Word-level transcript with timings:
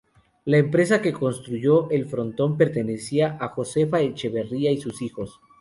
La 0.45 0.57
empresa 0.57 0.99
que 0.99 1.13
construyó 1.13 1.87
el 1.91 2.07
frontón 2.07 2.57
pertenecía 2.57 3.37
a 3.39 3.49
Josefa 3.49 4.01
Echeverría 4.01 4.71
y 4.71 4.81
sus 4.81 5.03
hijos. 5.03 5.39